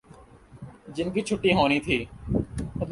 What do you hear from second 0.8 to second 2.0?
جن کی چھٹی ہونی تھی۔